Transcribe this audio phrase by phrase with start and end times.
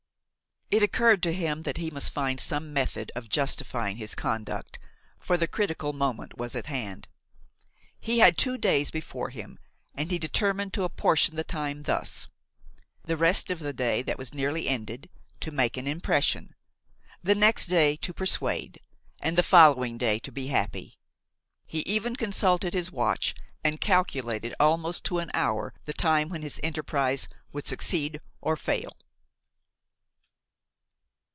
[0.73, 4.79] It occurred to him that he must find some method of justifying his conduct,
[5.19, 7.09] for the critical moment was at hand.
[7.99, 9.59] He had two days before him
[9.93, 12.29] and he determined to apportion the time thus:
[13.03, 15.09] the rest of the day that was nearly ended
[15.41, 16.55] to make an impression,
[17.21, 18.79] the next day to persuade
[19.19, 20.97] and the following day to be happy.
[21.67, 26.61] He even consulted his watch and calculated almost to an hour the time when his
[26.63, 28.91] enterprise would succeed or fail.